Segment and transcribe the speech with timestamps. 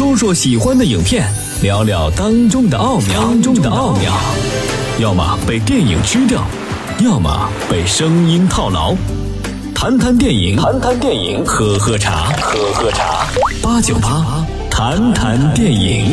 [0.00, 1.30] 说说喜欢的影片，
[1.62, 3.20] 聊聊当中的奥妙。
[3.20, 4.10] 当中的奥妙，
[4.98, 6.42] 要么被电影吃掉，
[7.04, 8.96] 要么被声音套牢。
[9.74, 13.26] 谈谈电影，谈谈电影，喝喝茶，喝喝茶。
[13.62, 16.10] 八九八，谈谈电影。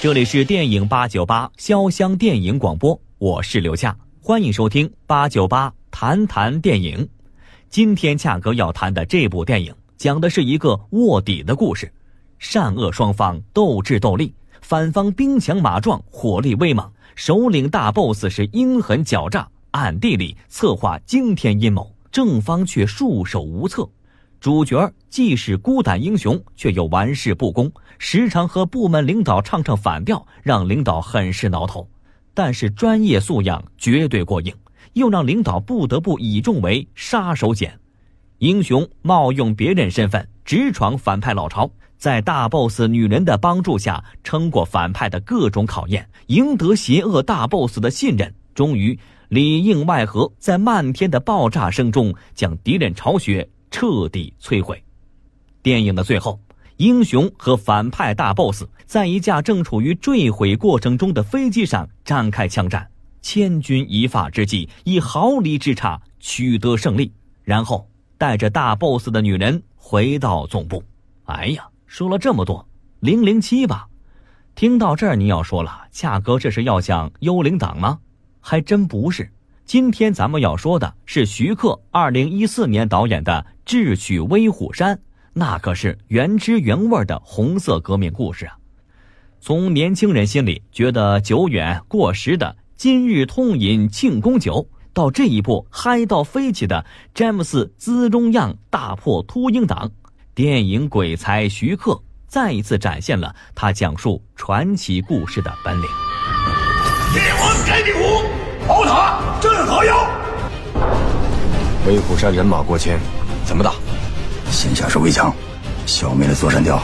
[0.00, 7.08] 这里是电影八九八潇湘电影广播，我是刘恰，欢迎收听八九八谈谈电影。
[7.70, 11.92] 今天恰哥要谈的这部电影，讲的是一个卧底的故事，
[12.38, 23.88] 善恶双方斗智斗力，反方兵强马壮，火力威猛，首领大 boss 是阴狠狡诈，暗地里策划惊天阴谋，正方却束手无策。
[24.40, 31.88] 主角既是孤胆英雄，却又玩世不恭，时常和部门领导唱唱反调，让领导很是挠头。
[32.34, 34.52] 但是专业素养绝对过硬，
[34.94, 37.70] 又让领导不得不倚重为杀手锏。
[38.42, 53.48] 英雄冒用别人身份直闯反派老巢，在大 boss 女人的帮助下，撑过反派的各种考验，赢得邪恶大 boss 的信任，终于里应外合，在漫天的爆炸声中将敌人巢穴。
[53.70, 54.82] 彻底摧毁。
[55.62, 56.38] 电影的最后，
[56.78, 62.90] 英雄和反派大 boss 在一架正处于坠毁过程中的飞机上展开枪战，
[63.22, 67.12] 千钧一发之际，以毫厘之差取得胜利，
[67.44, 67.88] 然后
[68.22, 70.80] 带着大 boss 的女人回到总部。
[71.24, 72.64] 哎呀，说了这么多，
[73.00, 73.88] 零零七吧？
[74.54, 77.98] 听到这儿，你要说了，恰哥这是要讲幽灵党吗？
[78.38, 79.28] 还真不是。
[79.64, 84.94] 今天咱们要说的是徐克二零一四年导演的《智取威虎山》，
[85.32, 88.56] 那可是原汁原味的红色革命故事啊！
[89.40, 99.90] 从年轻人心里觉得久远过时的“今日痛饮庆功酒”，到这一步嗨到飞起的詹姆斯资中样大破秃鹰党，
[100.34, 105.88] 电影鬼才徐克再一次展现了他讲述传奇故事的本领。
[107.12, 108.24] 铁王开地虎。
[108.64, 110.08] 宝塔镇河妖，
[111.84, 112.96] 威虎山人马过千，
[113.44, 113.72] 怎么打？
[114.52, 115.34] 先下手为强，
[115.84, 116.80] 消灭了座山雕，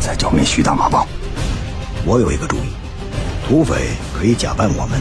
[0.00, 1.06] 再剿灭徐大马帮。
[2.04, 2.72] 我有一个主意，
[3.46, 5.00] 土匪可以假扮我们，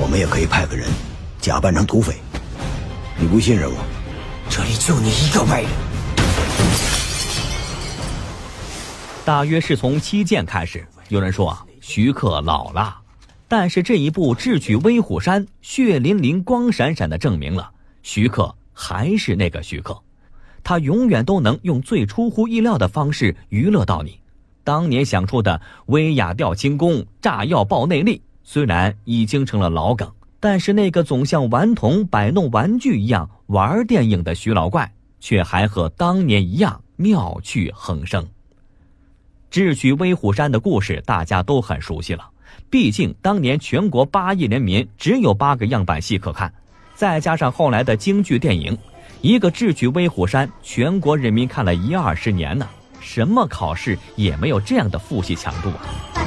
[0.00, 0.86] 我们也可以派个人
[1.42, 2.14] 假扮成土匪。
[3.18, 3.76] 你不信任我？
[4.48, 5.70] 这里就你一个外人。
[9.24, 12.96] 大约是从七剑开始，有人说啊，徐克老了。
[13.48, 17.68] 但是这一部《智取威虎山》血淋淋、光闪闪的证明了
[18.04, 20.00] 徐克还是那个徐克，
[20.62, 24.16] 他永远都能用最出乎意料的方式娱乐到你。
[24.62, 30.08] 当年想出的威亚吊轻功、炸药爆内力，虽然已经成了老梗，
[30.42, 38.24] 但是那个总像顽童摆弄玩具一样玩电影的徐老怪，却还和当年一样妙趣横生。
[39.52, 42.28] 《智取威虎山》的故事大家都很熟悉了。
[42.68, 46.52] 毕竟当年全国八亿人民只有八个样板戏可看，
[46.96, 48.76] 再加上后来的京剧电影，
[49.20, 52.68] 一个智取威虎山，全国人民看了一二十年呢。
[52.98, 56.21] 什么考试也没有这样的复习强度啊！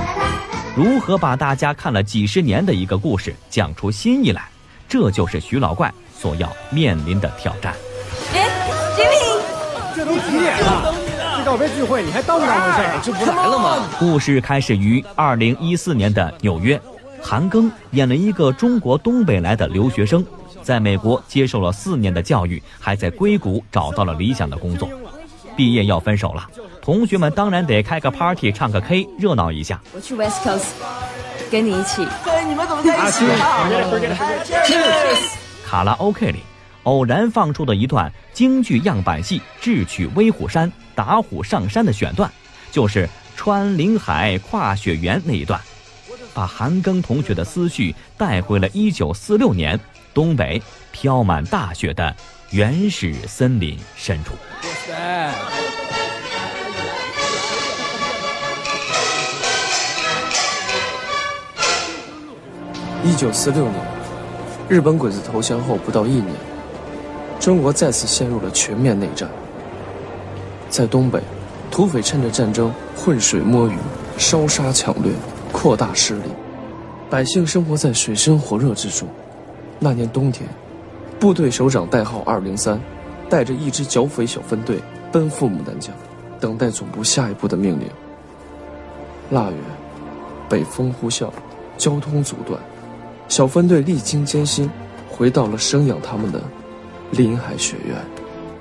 [0.76, 4.46] 如何把大家看了几十年的一个故事讲出新意来，
[4.90, 7.74] 这就是徐老怪所要面临的挑战。
[8.34, 8.46] 哎，
[8.94, 9.16] 金玲，
[9.96, 10.94] 这都几点了？
[11.38, 12.90] 这告别聚会，你还当不当回事？
[13.06, 13.88] 这不来了吗？
[13.98, 16.78] 故事开始于二零一四年的纽约，
[17.22, 20.26] 韩庚演了一个中国东北来的留学生，
[20.62, 24.90] 在美国接受了四年的教育，还在硅谷找到了理想的工作。
[25.56, 26.50] 毕业要分手了，
[26.82, 29.82] 同学们当然得开个 party，唱个 K，热闹一下。
[29.94, 30.66] 我去 West Coast，
[31.50, 32.06] 跟你一起。
[32.24, 33.26] 对，你们怎么在一起？
[35.66, 36.40] 卡拉 OK 里。
[36.84, 42.32] 偶然放出的一段京剧样板戏《智取威虎山》打虎上山的选段，
[42.72, 45.60] 就是穿林海跨雪原那一段，
[46.32, 49.80] 把韩庚同学的思绪带回了1946年
[50.14, 50.62] 东北
[50.92, 52.16] 飘满大雪的
[52.52, 54.34] 原始森林深处。
[54.88, 54.92] 一
[63.16, 63.74] 九四六年，
[64.70, 66.28] 日本鬼子投降后不到一年。
[67.40, 69.28] 中国再次陷入了全面内战。
[70.70, 71.20] 在东北，
[71.72, 73.76] 土匪趁着战争浑水摸鱼，
[74.20, 75.12] 烧杀抢掠，
[75.52, 76.30] 扩大势力，
[77.10, 79.08] 百姓生活在水深火热之中。
[79.80, 80.48] 那年冬天，
[81.20, 82.80] 部队首长代号二零三，
[83.30, 84.80] 带着一支剿匪小分队
[85.12, 85.94] 奔赴牡丹江，
[86.40, 87.88] 等待总部下一步的命令。
[89.30, 89.58] 腊月，
[90.50, 91.30] 北风呼啸，
[91.78, 92.60] 交通阻断，
[93.28, 94.70] 小分队历经艰辛，
[95.10, 96.42] 回到了生养他们的。
[97.12, 97.96] 林海学院，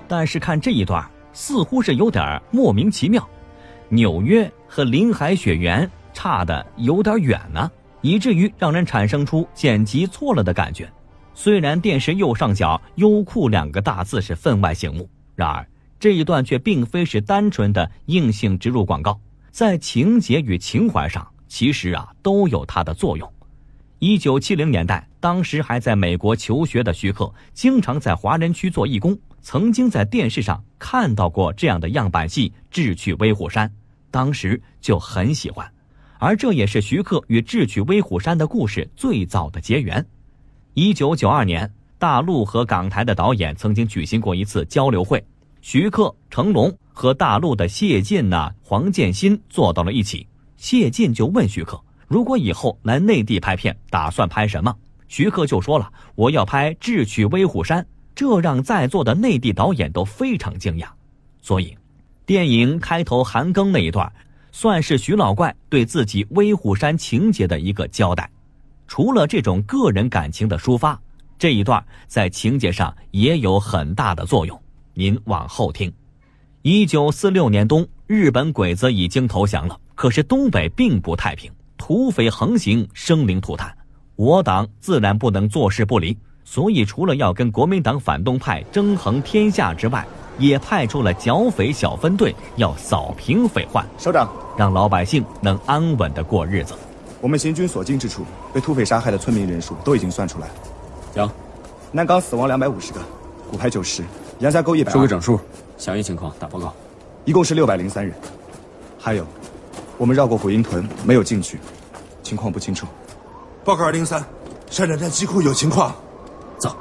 [0.07, 3.27] 但是看这一段，似乎是有点莫名其妙。
[3.89, 7.71] 纽约和林海雪原差的有点远呢，
[8.03, 10.89] 以至于让人产生出剪辑错了的感觉。
[11.35, 15.67] 虽然电视右上角“优酷”两个大字是分外醒目，然而
[15.99, 19.19] 这一段却并非是单纯的硬性植入广告，
[19.51, 23.31] 在情节与情怀上，其实啊都有它的作用。
[23.99, 33.69] 一九七零年代，当时还在美国求学的徐克，经常在华人区做义工，曾经在电视上看到过这样的样板戏《智取威虎山》，
[34.11, 35.67] 当时就很喜欢，
[36.19, 40.05] 而这也是徐克与《智取威虎山》的故事最早的结缘。
[40.75, 45.25] 一九九二年，大陆和港台的导演曾经举行过一次交流会，
[45.61, 50.27] 徐克、成龙和大陆的谢晋呐、黄建新坐到了一起。
[50.57, 54.75] 谢晋就问徐克：“如果以后来内地拍片，打算拍什么？”
[55.07, 57.81] 徐克就说了：“我要拍《智取威虎山》。”
[58.17, 60.89] 这让在座的内地导演都非常惊讶。
[61.41, 61.77] 所以，
[62.27, 64.13] 电影开头韩庚那一段，
[64.51, 68.29] 算是徐老怪对自己威虎山情节的一个交代。
[68.87, 70.99] 除了这种个人感情的抒发，
[71.39, 74.61] 这一段在情节上也有很大的作用。
[74.93, 75.93] 您往后听。
[76.63, 83.77] 一九四六年冬，日本鬼子已经投降了，可是东北并不太平，土匪横行，生灵涂炭。
[84.17, 90.07] 我党自然不能坐视不理，所以除了要跟国民党反动派争衡天下之外，
[90.39, 93.85] 也派出了剿匪小分队，要扫平匪患。
[93.99, 96.75] 首长，让老百姓能安稳的过日子。
[97.25, 98.23] 我们行军所经之处，
[98.53, 100.47] 被土匪杀害的村民人数都已经算出来。
[100.47, 100.55] 了。
[101.15, 101.33] 杨，
[101.91, 103.01] 南岗死亡两百五十个，
[103.51, 104.05] 古牌九十，
[104.41, 104.93] 杨家沟一百。
[104.93, 105.41] 说个整数，
[105.79, 106.71] 详细情况打报告。
[107.25, 108.15] 一共是六百零三人。
[108.99, 109.27] 还有，
[109.97, 111.59] 我们绕过虎鹰屯，没有进去，
[112.23, 112.87] 情况不清楚。
[113.65, 114.23] 报告二零三，
[114.69, 115.95] 山长站机库有情况。
[116.59, 116.77] 走。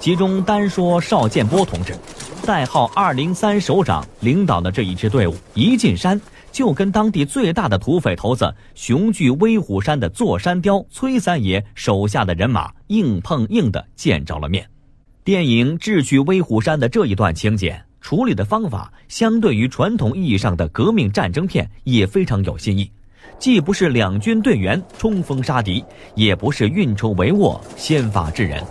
[0.00, 1.94] 其中单说邵建波同志，
[2.44, 6.20] 代号二零三首长领导的这一支队伍，一进山。
[6.52, 14.68] 就跟当地最大的土匪头子雄踞威虎山的座山雕崔三爷手下的人马硬碰硬的见着了面。
[15.24, 22.90] 电影《智取威虎山》的这一段情节处理的方法，相对于传统意义上的革命战争片也非常有新意，
[23.38, 25.82] 既不是两军队员冲锋杀敌，
[26.14, 28.62] 也不是运筹帷幄先发制人。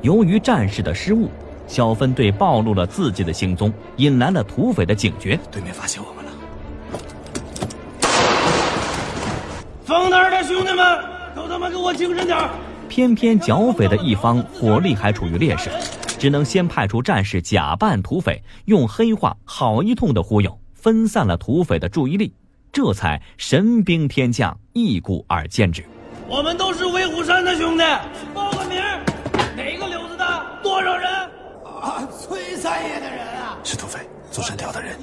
[0.00, 1.30] 由于战士的失误。
[1.66, 5.38] 小分队暴露了自己的行踪，引来了土匪的警觉。
[5.50, 6.30] 对面发现我们了！
[9.84, 12.38] 放那儿的兄弟们，都他妈给我精神点
[12.88, 15.68] 偏偏剿匪的一方火力还处于劣势，
[16.18, 22.32] 只能先派出战士假扮土匪，用黑话好一通的忽悠，分散了土匪的注意力，
[22.72, 25.84] 这才神兵天降，一鼓而歼之。
[26.28, 27.84] 我们都是威虎山的兄弟，
[28.32, 28.80] 报个名，
[29.56, 30.24] 哪个柳子的？
[30.62, 31.10] 多少人？
[31.84, 34.00] 啊，崔三爷的人啊，是土匪
[34.30, 34.96] 座山雕的人，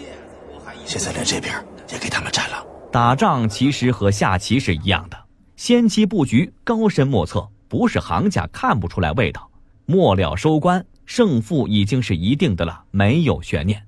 [0.84, 1.54] 现在连这边
[1.92, 2.66] 也给他们占了。
[2.92, 5.18] 打仗其实和下棋是一样的，
[5.56, 9.48] 先期布局高深莫测，不是行家看不出来味道。
[9.86, 13.86] 末了收官，胜负已经是一定的了，没有悬念。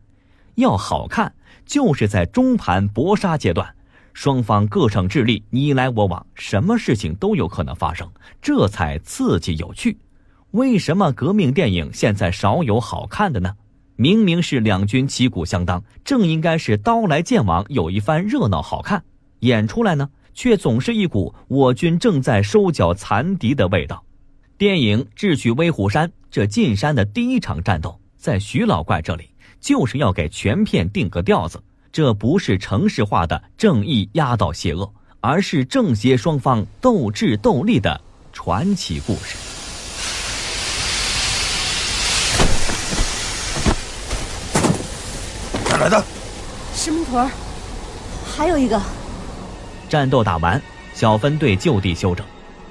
[0.53, 1.33] 要好看，
[1.65, 3.67] 就是在中盘搏杀阶段，
[4.13, 8.07] 双方各逞智力，你来我往，什么事情都有可能发生，
[8.39, 9.97] 这才刺激有趣。
[10.53, 13.55] 为什么革命电影现在少有好看的呢？
[13.95, 19.03] 明明是两军旗鼓相当，正应该是刀来剑往，有一番热闹好看，
[19.39, 24.03] 演出来呢，却总是一股我军正在收缴残敌的味道。
[24.55, 29.27] 电影《智取威虎山》这进山的第一场战斗，在徐老怪这里
[29.59, 31.59] 就是要给全片定个调子，
[31.91, 37.99] 这不是城市化的正义压倒邪恶，而是正邪双方斗智斗力的
[38.31, 39.62] 传奇故事。
[45.83, 46.01] 来的，
[46.73, 47.29] 石门屯
[48.25, 48.81] 还有一个。
[49.89, 50.61] 战斗打完，
[50.93, 52.25] 小分队就地休整。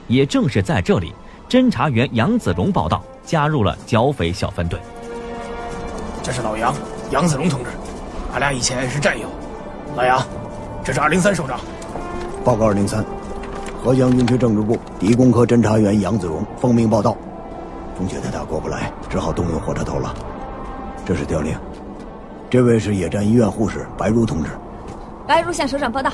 [0.09, 1.14] 也正是在这里，
[1.47, 4.81] 侦查员杨子荣报道，加入了剿匪小分队。
[6.23, 6.75] 这是老杨，
[7.11, 7.69] 杨子荣同志，
[8.33, 9.28] 俺俩以前是战友。
[9.95, 10.26] 老杨，
[10.83, 11.61] 这是二零三首长。
[12.42, 13.04] 报告二零三，
[13.85, 17.14] 河江军区政治部敌工科侦查员杨子荣奉命报道。
[17.95, 20.14] 风雪太大过不来，只好动用火车头了。
[21.04, 21.54] 这是调令。
[22.52, 24.50] 这位是野战医院护士白茹同志。
[25.26, 26.12] 白茹向首长报道。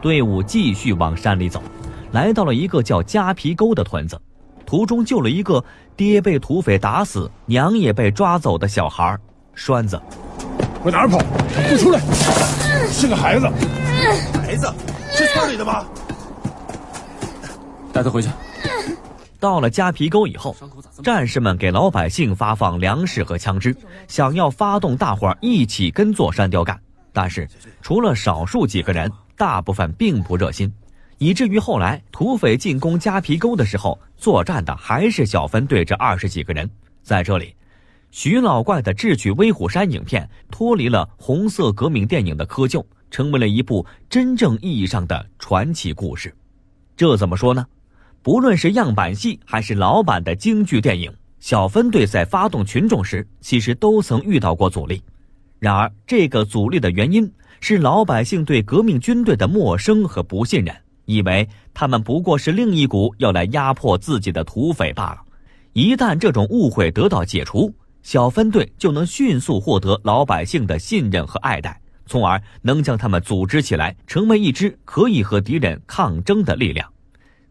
[0.00, 1.62] 队伍继续往山里走，
[2.10, 4.18] 来到了一个叫夹皮沟的屯子，
[4.64, 5.62] 途中救了一个
[5.94, 9.14] 爹被土匪打死、娘也被抓走的小孩
[9.54, 10.00] 栓子。
[10.84, 11.18] 往哪儿跑？
[11.68, 12.00] 不出来！
[12.90, 13.46] 是个孩子。
[14.42, 14.72] 孩子
[15.10, 15.84] 是村里的吗？
[17.92, 18.30] 带他回去。
[19.40, 20.54] 到了夹皮沟以后，
[21.02, 23.76] 战士们给老百姓发放粮食和枪支，
[24.08, 26.78] 想要发动大伙儿一起跟座山雕干。
[27.12, 27.48] 但是，
[27.80, 30.72] 除了少数几个人，大部分并不热心，
[31.18, 36.68] 以至于后来土匪进攻夹皮沟的时候，作战的还是小分队这二十几个人。
[37.02, 37.54] 在这里，
[38.10, 46.34] 徐老怪的智取威虎山影片脱离了红色革命电影的窠臼，成为了一部真正意义上的传奇故事。
[46.96, 47.64] 这怎么说呢？
[48.28, 55.02] 不论是样板戏还是老版的京剧电影，小分队在发动群众时，其实都曾遇到过阻力。
[55.58, 65.22] 然而，这个阻力的原因是老百姓对革命军队的陌生和不信任，以为他们不过是另一股要来压迫自己的土匪罢了。
[65.72, 76.92] 一旦这种误会得到解除，小分队就能迅速获得老百姓的信任和爱戴，从而能将他们组织起来，成为一支可以和敌人抗争的力量。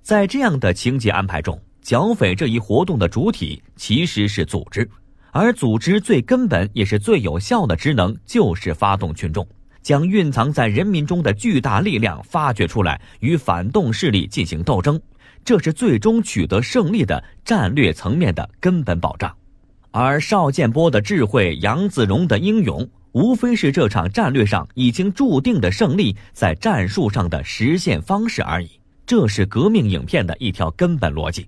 [0.07, 4.89] 在这样的情节安排中，剿匪这一活动的主体其实是组织，
[5.31, 9.45] 而组织最根本也是最有效的职能就是发动群众，
[9.81, 14.97] 将蕴藏在人民中的巨大力量发掘出来，与反动势力进行斗争，
[15.43, 19.29] 这是最终取得胜利的战略层面的根本保障。
[19.91, 28.69] 而邵建波的智慧，杨子荣的英勇，无非是这场战略上已经注定的胜利在战术上的实现方式而已。
[29.07, 31.47] 这是革命影片的一条根本逻辑，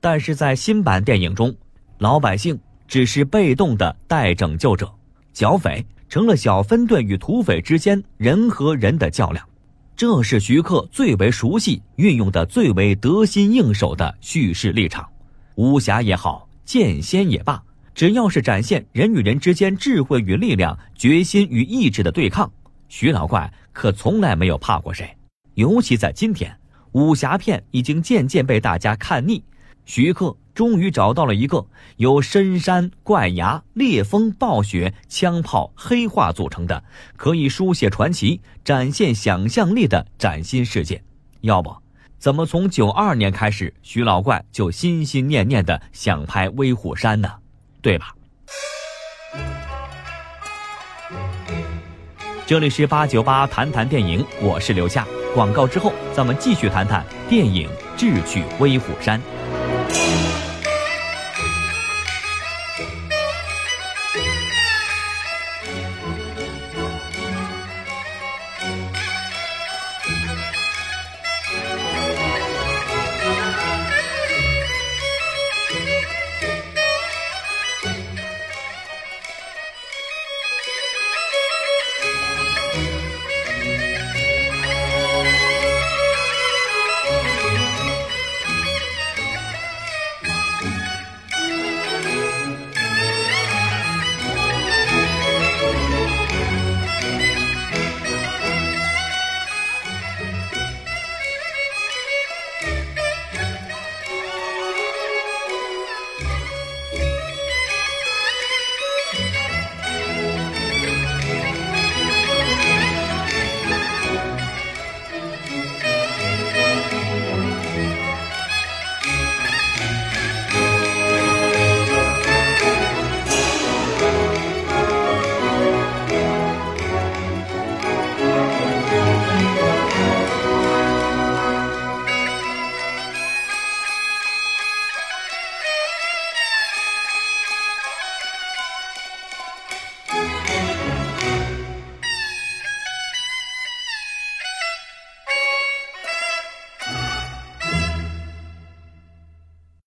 [0.00, 1.54] 但是在新版电影中，
[1.98, 4.92] 老百姓只是被动的待拯救者，
[5.32, 9.48] 剿匪成了小分队与土匪之间人和人的较量。
[9.94, 15.08] 这是徐克最为熟悉、运用的最为得心应手的叙事立场。
[15.54, 17.62] 武侠也好，剑仙也罢，
[17.94, 22.50] 只要是展现人与人之间智慧与力量、决心与意志的对抗，
[22.88, 25.08] 徐老怪可从来没有怕过谁。
[25.54, 26.52] 尤其在今天。
[26.92, 29.42] 武侠片已经渐渐被大家看腻，
[29.84, 31.64] 徐克终于找到了一个
[31.96, 36.82] 由深山怪崖、烈风暴雪、枪炮黑化组成的，
[37.16, 41.02] 可以书写传奇、展现想象力的崭新世界。
[41.42, 41.74] 要不，
[42.18, 47.30] 怎么从九二年开始，徐老怪就心心念念的想拍《威虎山》呢？
[47.80, 48.14] 对吧？
[52.46, 55.06] 这里是八九八谈谈电影，我是刘夏。
[55.34, 59.20] 广告之后，咱们继续谈谈电影《智取威虎山》。